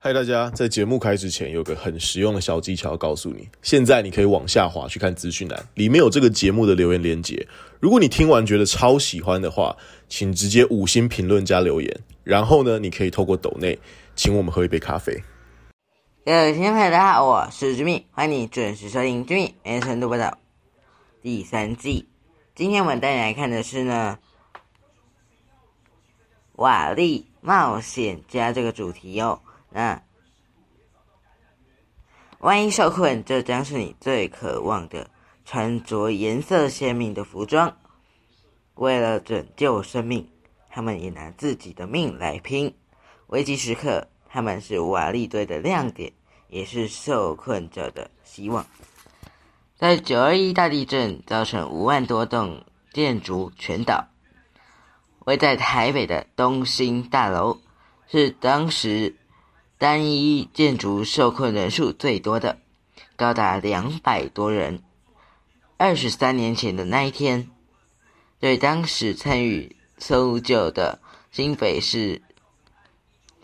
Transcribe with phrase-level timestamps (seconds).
[0.00, 0.48] 嗨，大家！
[0.50, 3.48] 在节目开始前，有个很实用的小技巧要告诉你。
[3.62, 7.44] 现在你可以往下滑去看资讯栏，里面有这个节目的留言连接。
[7.80, 9.76] 如果你听完觉得超喜欢的话，
[10.08, 12.00] 请直接五星评论加留言。
[12.22, 13.76] 然后呢，你可以透过抖内
[14.14, 15.20] 请我们喝一杯咖啡。
[16.24, 20.38] 各位听众朋友，大家好，我是君米，欢迎你准时收听君米每日晨读报道
[21.20, 22.06] 第三季。
[22.54, 24.16] 今天我们带你来看的是呢，
[26.52, 29.40] 瓦力冒险家这个主题哦。
[29.70, 30.02] 那
[32.38, 35.10] 万一受困，这将是你最渴望的
[35.44, 37.76] 穿着颜色鲜明的服装。
[38.74, 40.30] 为了拯救生命，
[40.70, 42.74] 他们也拿自己的命来拼。
[43.26, 46.12] 危急时刻，他们是瓦力队的亮点，
[46.48, 48.64] 也是受困者的希望。
[49.76, 54.06] 在九二一大地震造成五万多栋建筑全倒，
[55.26, 57.58] 位在台北的东兴大楼
[58.06, 59.16] 是当时。
[59.78, 62.58] 单一建筑受困人数最多的，
[63.14, 64.82] 高达两百多人。
[65.76, 67.48] 二十三年前的那一天，
[68.40, 72.22] 对当时参与搜救的新北市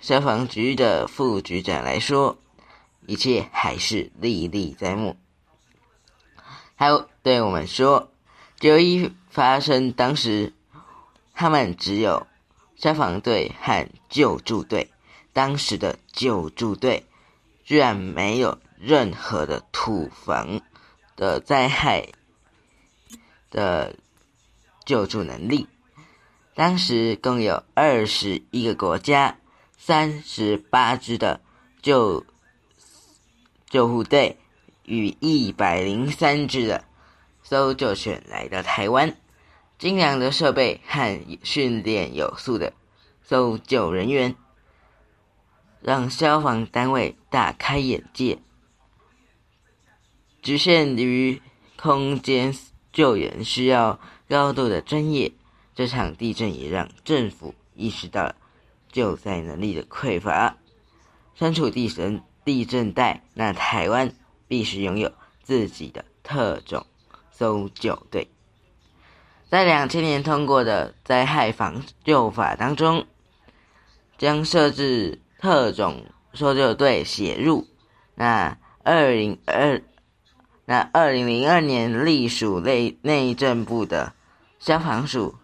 [0.00, 2.38] 消防局的副局长来说，
[3.06, 5.18] 一切还是历历在目。
[6.74, 8.10] 还有对我们说，
[8.58, 10.54] 九一发生当时，
[11.34, 12.26] 他们只有
[12.74, 14.90] 消防队和救助队。
[15.32, 17.06] 当时的救助队
[17.64, 20.60] 居然没有任何的土房
[21.16, 22.08] 的灾害
[23.50, 23.96] 的
[24.84, 25.68] 救助能力。
[26.54, 29.38] 当时共有二十一个国家、
[29.78, 31.40] 三十八支的
[31.80, 32.26] 救
[33.70, 34.36] 救护队
[34.84, 36.84] 与一百零三支的
[37.42, 39.16] 搜救犬来到台湾，
[39.78, 42.74] 精良的设备和训练有素的
[43.22, 44.36] 搜救人员。
[45.82, 48.38] 让消防单位大开眼界。
[50.40, 51.42] 局限于
[51.76, 52.54] 空间
[52.92, 53.98] 救援需要
[54.28, 55.32] 高度的专业，
[55.74, 58.36] 这场地震也让政府意识到了
[58.90, 60.56] 救灾能力的匮乏。
[61.34, 64.14] 身处地神地震带，那台湾
[64.46, 65.12] 必须拥有
[65.42, 66.86] 自己的特种
[67.30, 68.28] 搜救队。
[69.48, 73.06] 在两千年通过的灾害防救法当中，
[74.16, 75.21] 将设置。
[75.42, 77.66] 特种搜救队写入，
[78.14, 79.82] 那二零二
[80.66, 84.12] 那二零零二年隶属内内政部的
[84.60, 85.34] 消防署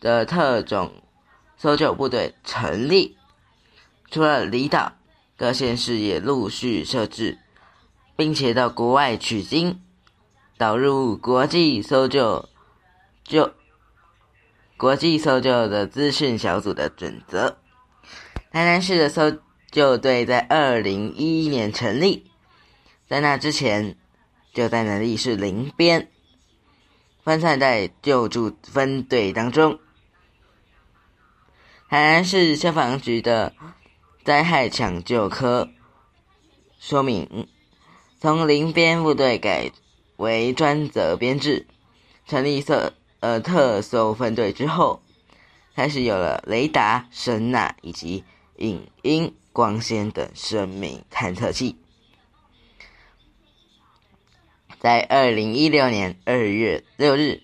[0.00, 1.02] 的特种
[1.58, 3.18] 搜救部队成立。
[4.10, 4.94] 除了离岛，
[5.36, 7.40] 各县市也陆续设置，
[8.16, 9.82] 并且到国外取经，
[10.56, 12.48] 导入国际搜救
[13.22, 13.52] 救
[14.78, 17.58] 国际搜救的资讯小组的准则。
[18.52, 19.38] 台南市的搜
[19.70, 22.30] 救队在二零一一年成立，
[23.08, 23.96] 在那之前，
[24.52, 26.10] 救灾能力是零边，
[27.24, 29.78] 分散在救助分队当中。
[31.88, 33.54] 台南市消防局的
[34.22, 35.70] 灾害抢救科
[36.78, 37.48] 说明，
[38.20, 39.70] 从零边部队改
[40.18, 41.66] 为专责编制，
[42.26, 45.00] 成立特呃特搜分队之后，
[45.74, 48.24] 开始有了雷达、声呐以及。
[48.62, 51.74] 影音、光纤等生命探测器，
[54.78, 57.42] 在二零一六年二月六日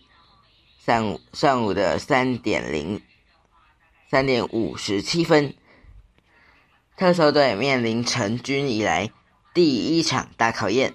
[0.78, 3.02] 上午上午的三点零
[4.08, 5.54] 三点五十七分，
[6.96, 9.10] 特搜队面临成军以来
[9.52, 10.94] 第一场大考验。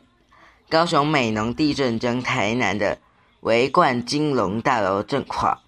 [0.69, 2.99] 高雄美浓地震将台南的
[3.41, 5.61] 围冠金龙大楼震垮，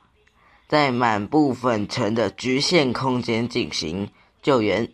[0.70, 4.10] 在满部分层的局限空间进行。
[4.46, 4.88] 救援，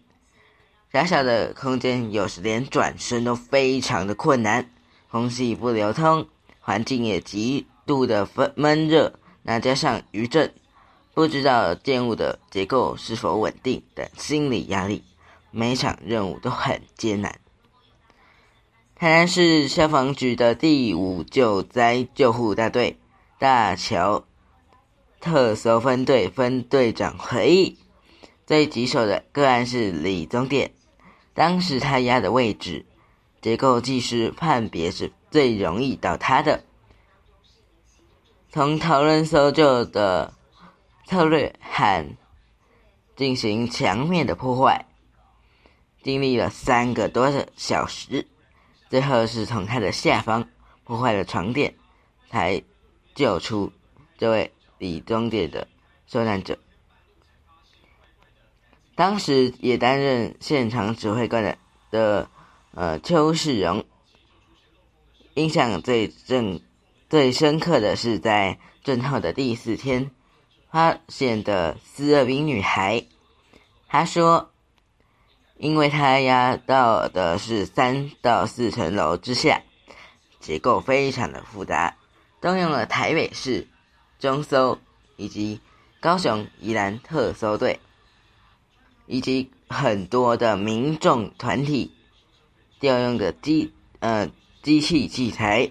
[0.93, 4.71] 狭小的空间有时连转身都非常的困难，
[5.09, 6.25] 空气不流通，
[6.61, 8.25] 环境也极度的
[8.55, 10.53] 闷热，那加上余震，
[11.13, 15.03] 不知道建物的结构是否稳定等心理压力，
[15.51, 17.37] 每场任务都很艰难。
[18.95, 23.01] 台南市消防局的第五救灾救护大队
[23.37, 24.23] 大桥
[25.19, 27.80] 特搜分队分队长回忆。
[28.51, 30.73] 最棘手的个案是李宗典，
[31.33, 32.85] 当时他压的位置，
[33.39, 36.61] 结构技师判别是最容易倒塌的。
[38.49, 40.33] 从讨论搜救的
[41.05, 42.17] 策略和
[43.15, 44.85] 进行墙面的破坏，
[46.03, 48.27] 经历了三个多小时，
[48.89, 50.49] 最后是从他的下方
[50.83, 51.73] 破坏了床垫，
[52.29, 52.61] 才
[53.15, 53.71] 救出
[54.17, 55.65] 这位李宗典的
[56.05, 56.59] 受难者。
[59.01, 61.57] 当时也担任现场指挥官的
[61.89, 62.29] 的
[62.75, 63.83] 呃邱世荣，
[65.33, 66.61] 印象最正
[67.09, 70.11] 最深刻的是在震后的第四天
[70.69, 73.03] 发现的斯二兵女孩。
[73.87, 74.51] 他说，
[75.57, 79.63] 因为他压到的是三到四层楼之下，
[80.39, 81.97] 结构非常的复杂，
[82.39, 83.67] 动用了台北市
[84.19, 84.77] 中搜
[85.15, 85.59] 以及
[85.99, 87.79] 高雄宜兰特搜队。
[89.11, 91.91] 以及很多的民众团体
[92.79, 94.31] 调用的机呃
[94.63, 95.69] 机器器材，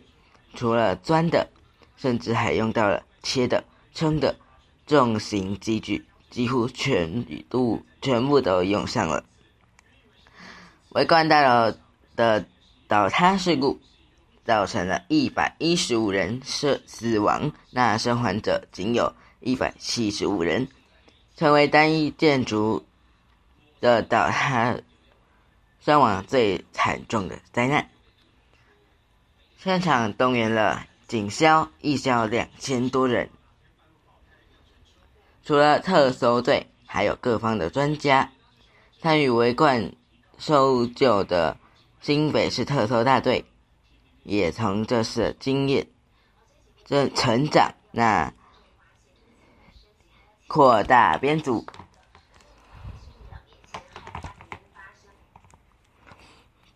[0.53, 1.49] 除了钻的，
[1.97, 3.65] 甚至还用到了切的、
[3.95, 4.37] 称的
[4.87, 9.25] 重型机具，几乎全都全部都用上了。
[10.91, 11.75] 围观大楼
[12.15, 12.45] 的
[12.89, 13.81] 倒塌事故，
[14.45, 20.69] 造成了一百一十五人死死亡，那生还者仅有一百七十五人，
[21.39, 22.85] 成为单一建筑。
[23.81, 24.77] 的倒塌
[25.81, 27.89] 伤亡最惨重的灾难，
[29.57, 33.31] 现场动员了警消、义消两千多人，
[35.43, 38.31] 除了特搜队，还有各方的专家
[39.01, 39.93] 参与围观
[40.37, 41.57] 搜救的
[42.01, 43.47] 新北市特搜大队，
[44.23, 45.87] 也从这次经验
[46.85, 48.33] 这成长，那
[50.47, 51.65] 扩大编组。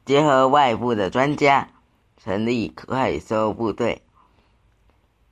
[0.05, 1.71] 结合外部的专家，
[2.23, 4.03] 成立快搜部队。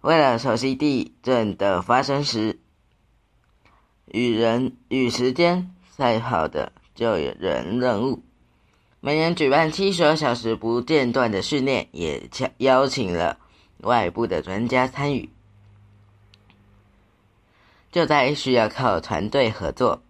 [0.01, 2.59] 为了熟悉地震的发生时，
[4.07, 8.23] 与人与时间赛跑的救人任务，
[9.01, 13.39] 每年举办七十二小时不间断的训练，也邀请了
[13.79, 15.29] 外部的专家参与。
[17.93, 20.03] 救灾需要靠团队合作，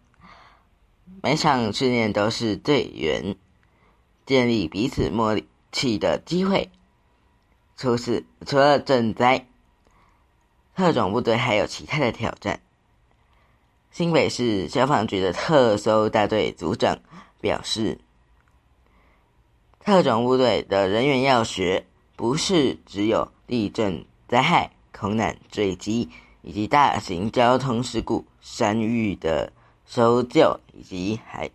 [1.20, 3.36] 每场训练都是队员。
[4.32, 5.38] 建立彼此默
[5.72, 6.70] 契的机会。
[7.76, 9.46] 除此，除了赈灾，
[10.74, 12.62] 特种部队还有其他的挑战。
[13.90, 16.98] 新北市消防局的特搜大队组长
[17.42, 17.98] 表示，
[19.80, 21.84] 特种部队的人员要学，
[22.16, 26.08] 不是只有地震灾害、空难坠机
[26.40, 29.52] 以及大型交通事故、山域的
[29.84, 31.50] 搜救以及海。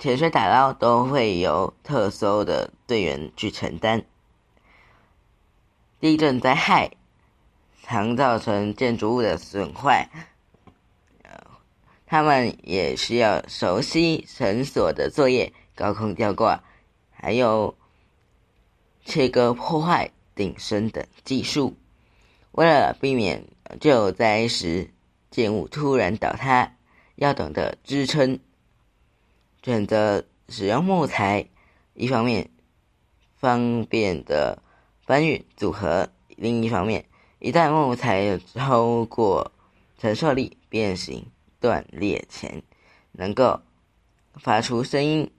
[0.00, 4.02] 潜水打捞都会由特搜的队员去承担。
[6.00, 6.92] 地震灾害
[7.82, 10.08] 常造成建筑物的损坏，
[12.06, 16.64] 他们也需要熟悉绳索的作业、高空吊挂，
[17.10, 17.76] 还有
[19.04, 21.76] 切割破坏、顶升等技术。
[22.52, 23.44] 为了避免
[23.78, 24.90] 救灾时
[25.30, 26.72] 建物突然倒塌，
[27.16, 28.38] 要懂得支撑。
[29.62, 31.48] 选择使用木材，
[31.92, 32.50] 一方面
[33.36, 34.62] 方便的
[35.04, 37.04] 搬运组合，另一方面
[37.38, 39.52] 一旦木材超过
[39.98, 41.26] 承受力变形
[41.60, 42.62] 断裂前，
[43.12, 43.60] 能够
[44.34, 45.30] 发出声音，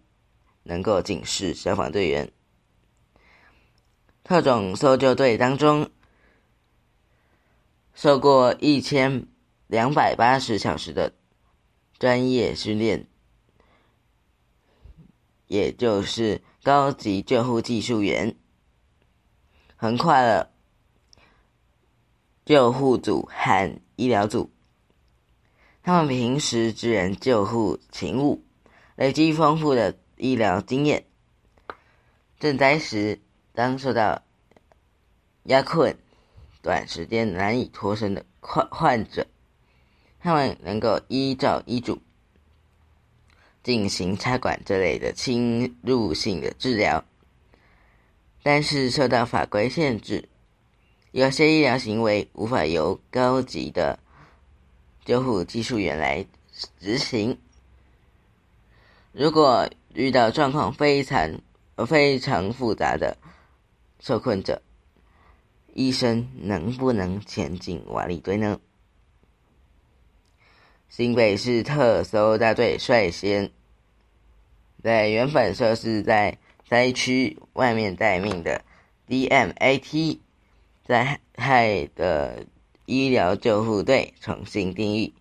[0.64, 2.32] 能够警示消防队员。
[4.24, 5.90] 特种搜救队当中，
[7.96, 9.26] 受过一千
[9.66, 11.14] 两百八十小时的
[11.98, 13.08] 专业训练。
[15.52, 18.38] 也就是高级救护技术员，
[19.76, 20.50] 横跨了
[22.46, 24.50] 救护组和医疗组。
[25.84, 28.46] 他们平时支援救护勤务，
[28.96, 31.06] 累积丰富的医疗经验。
[32.40, 33.20] 赈灾时，
[33.52, 34.24] 当受到
[35.44, 35.98] 压困、
[36.62, 39.28] 短时间难以脱身的患患者，
[40.22, 42.02] 他们能够依照医嘱。
[43.64, 47.04] 进行插管这类的侵入性的治疗，
[48.42, 50.28] 但是受到法规限制，
[51.12, 54.00] 有些医疗行为无法由高级的
[55.06, 56.26] 救护技术员来
[56.80, 57.38] 执行。
[59.12, 61.42] 如果遇到状况非常
[61.88, 63.18] 非常复杂的
[64.00, 64.62] 受困者，
[65.74, 68.60] 医生能不能前进瓦砾堆呢？
[70.92, 73.50] 新北市特搜大队率先
[74.84, 78.62] 在原本设施在灾区外面待命的
[79.08, 80.20] DMAT
[80.84, 82.46] 灾害的
[82.86, 85.14] 医疗救护队重新定义，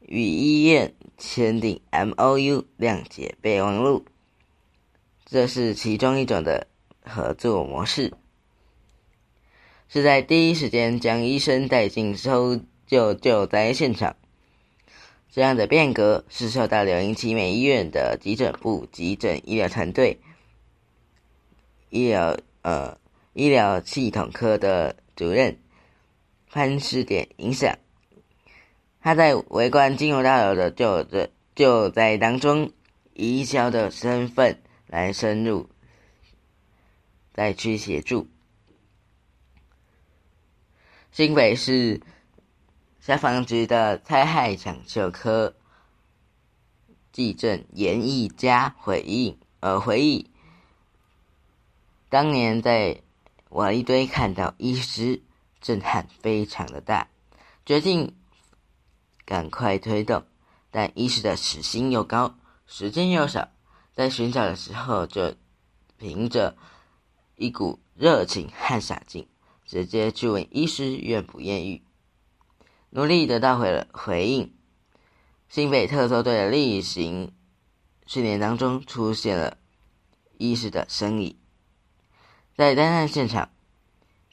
[0.00, 4.04] 与医院签订 MOU 谅解备忘录，
[5.24, 6.66] 这是其中一种的
[7.04, 8.12] 合作模式，
[9.88, 14.16] 是在第一时间将医生带进搜救救灾现场。
[15.36, 20.18] 这样的变革是受到柳营奇美医院的急诊部急诊医疗团队、
[21.90, 22.96] 医疗呃
[23.34, 25.58] 医疗系统科的主任
[26.50, 27.78] 潘世典影响。
[29.02, 32.72] 他在围观金融大楼的就在就在当中，
[33.12, 35.68] 以医销的身份来深入
[37.34, 38.26] 再去协助。
[41.12, 42.00] 新北市。
[43.06, 45.54] 消防局的灾害抢救科
[47.12, 50.28] 技证严义佳回应，呃，回忆
[52.08, 53.00] 当年在
[53.50, 55.22] 瓦砾堆看到医师，
[55.60, 57.06] 震撼非常的大，
[57.64, 58.12] 决定
[59.24, 60.24] 赶快推动，
[60.72, 62.36] 但医师的时薪又高，
[62.66, 63.50] 时间又少，
[63.94, 65.36] 在寻找的时候就
[65.96, 66.56] 凭着
[67.36, 69.28] 一股热情和傻劲，
[69.64, 71.85] 直接去问医师愿不愿意。
[72.96, 74.54] 努力得到回了回应。
[75.50, 77.30] 新北特搜队的例行
[78.06, 79.58] 训练当中出现了
[80.38, 81.36] 医师的身影，
[82.56, 83.50] 在灾难现场，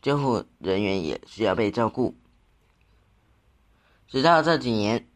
[0.01, 2.15] 救护人员也需要被照顾。
[4.07, 5.09] 直到这几年，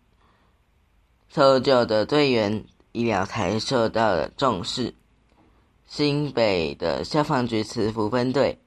[1.29, 4.93] 搜救的队员医疗才受到了重视。
[5.85, 8.59] 新北的消防局慈福分队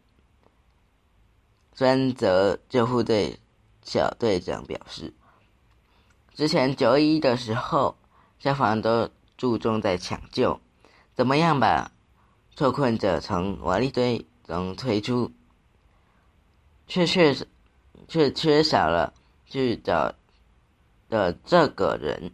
[1.74, 3.38] 专责救护队。
[3.82, 5.12] 小队长表示，
[6.34, 7.96] 之前九一的时候，
[8.38, 10.60] 消防都注重在抢救，
[11.14, 11.90] 怎么样把
[12.56, 15.32] 受困者从瓦砾堆中推出，
[16.86, 17.34] 却却
[18.06, 19.14] 却缺少了
[19.46, 20.14] 去找
[21.08, 22.32] 的这个人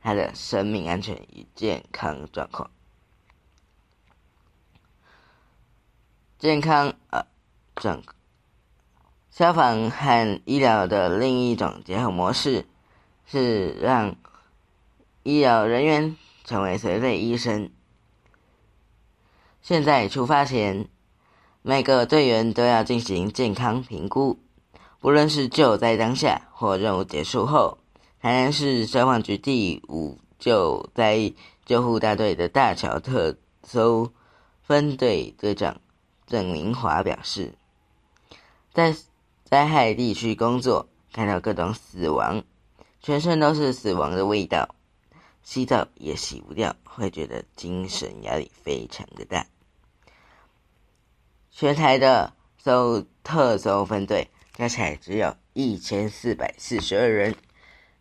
[0.00, 2.70] 他的生命安全与健康状况，
[6.38, 7.26] 健康啊，
[7.76, 8.02] 状。
[9.38, 12.66] 消防和医疗的另一种结合模式，
[13.24, 14.16] 是让
[15.22, 17.70] 医疗人员成为随队医生。
[19.62, 20.88] 现在出发前，
[21.62, 24.40] 每个队员都要进行健康评估，
[24.98, 27.78] 不论是救灾当下或任务结束后。
[28.20, 31.32] 台南市消防局第五救灾
[31.64, 34.10] 救护大队的大桥特搜
[34.64, 35.80] 分队队长
[36.26, 37.52] 郑明华表示，
[38.72, 38.96] 在
[39.50, 42.44] 灾害地区工作，看到各种死亡，
[43.00, 44.74] 全身都是死亡的味道，
[45.42, 49.46] 洗澡也洗不掉，会觉得精神压力非常的大。
[51.50, 57.34] 全台的搜特搜分队加起来只有一千四百四十二人，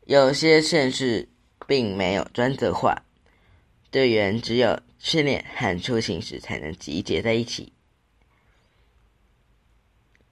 [0.04, 1.30] 有些县市
[1.66, 3.04] 并没有专责化，
[3.89, 7.72] 队员只有训练和出行时才能集结在一起。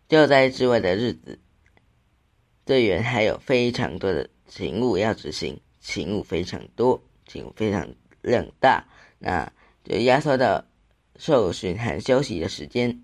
[0.08, 1.40] 救灾之外的日子，
[2.64, 7.90] 队员还有非常多的勤务要执行，勤务非常多，勤务非常
[8.22, 8.86] 量大，
[9.18, 9.52] 那
[9.84, 10.64] 就压缩到
[11.18, 13.02] 受训和休息的时间。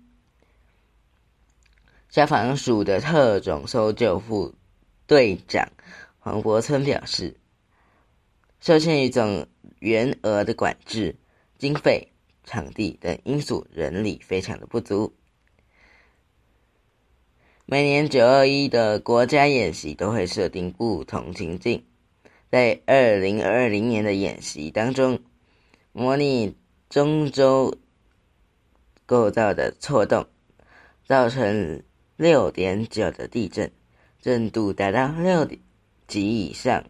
[2.08, 4.54] 消防署的特种搜救副
[5.06, 5.68] 队长
[6.20, 7.34] 黄伯村表示，
[8.60, 9.48] 受限于总
[9.80, 11.16] 员额的管制、
[11.58, 12.12] 经费、
[12.44, 15.12] 场地等因素，人力非常的不足。
[17.72, 21.82] 每年九二一的国家演习都会设定不同情境，
[22.50, 25.18] 在二零二零年的演习当中，
[25.92, 26.54] 模拟
[26.90, 27.74] 中州
[29.06, 30.26] 构造的错动，
[31.06, 31.82] 造成
[32.16, 33.72] 六点九的地震，
[34.20, 35.48] 震度达到六
[36.06, 36.84] 级以上。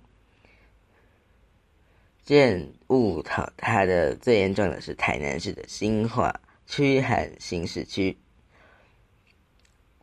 [2.25, 8.17] 建物讨它的最严重的是台南市的新化区和新市区。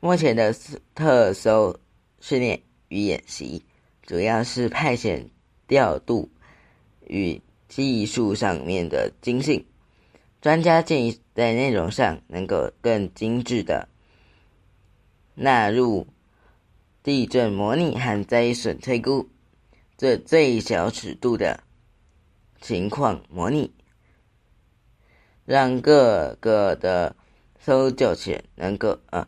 [0.01, 0.56] 目前的
[0.96, 1.77] 特搜
[2.22, 3.65] 训练与演习，
[4.03, 5.25] 主要是派遣
[5.68, 6.29] 调度
[7.06, 9.65] 与技术上面的精进。
[10.41, 13.89] 专家建议在内容上能够更精致的
[15.36, 16.08] 纳入
[17.03, 19.27] 地震模拟和灾损推估，
[19.98, 21.62] 这最小尺度的
[22.62, 23.74] 情况模拟，
[25.44, 27.18] 让各个的
[27.60, 29.27] 搜救犬能够啊。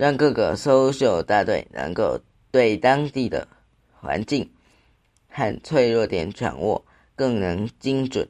[0.00, 3.46] 让各个搜救大队能够对当地的
[4.00, 4.50] 环境
[5.28, 8.26] 和脆弱点掌握更能精准。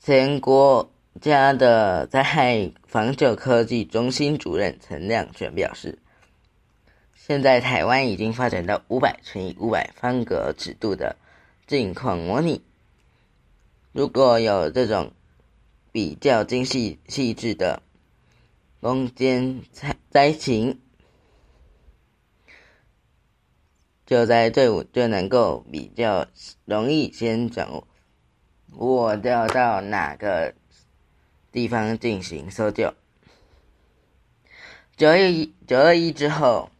[0.00, 6.00] 前国家的灾害防救科技中心主任陈亮全表示，
[7.14, 11.14] 现在台湾已经发展到五百乘以五百方格尺度的
[11.68, 12.64] 近况模拟。
[13.92, 15.12] 如果有这种
[15.92, 17.80] 比较精细细致的。
[18.80, 20.80] 空间灾灾情，
[24.06, 26.26] 救灾队伍就能够比较
[26.64, 27.84] 容易先掌
[28.72, 30.54] 握掉到哪个
[31.52, 32.94] 地方进行搜救。
[34.96, 36.70] 九二一九二一之后，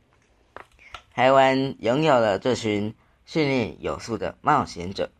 [1.12, 2.95] 台湾拥有了这群
[3.26, 5.12] 训练有素的冒险者，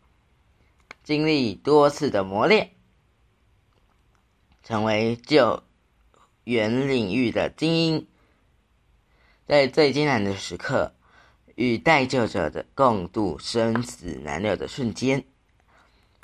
[1.05, 2.71] 经历多次的磨练，
[4.63, 5.63] 成为救
[6.50, 8.07] 原领域的精英，
[9.47, 10.92] 在最艰难的时刻。
[11.57, 15.23] 与待救者的共度生死难料的瞬间，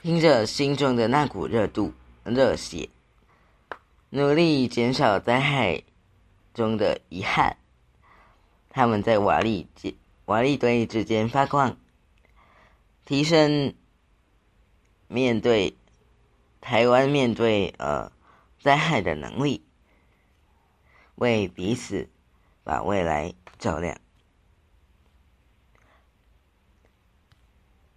[0.00, 1.92] 凭着心中的那股热度、
[2.24, 2.88] 热血，
[4.08, 5.82] 努力减少灾害
[6.54, 7.58] 中的遗憾。
[8.70, 9.92] 他们在瓦砾间、
[10.24, 11.76] 瓦砾堆之间发光，
[13.04, 13.74] 提升
[15.06, 15.76] 面对
[16.62, 18.10] 台湾面对呃
[18.58, 19.65] 灾害的能力，
[21.16, 22.08] 为彼此
[22.64, 23.98] 把未来照亮。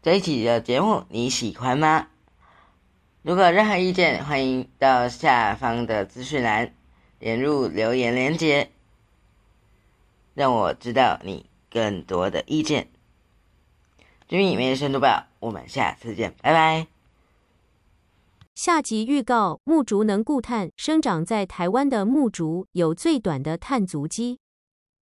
[0.01, 2.07] 这一期的节目你喜欢吗？
[3.21, 6.73] 如果任何意见，欢迎到下方的资讯栏
[7.19, 8.71] 点入留言连接，
[10.33, 12.87] 让我知道你更多的意见。
[14.29, 16.98] 军米没深度报，我们下次见，拜拜。
[18.61, 24.37] 下集预告：木竹能固碳，生长在台湾的木竹有最短的碳足迹。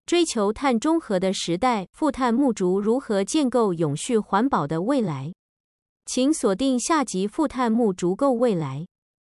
[0.05, 5.33] 追求碳中和的时代，富碳木竹如何建构永续环保的未来？
[6.05, 8.81] 请锁定下集《富碳木竹构未来》。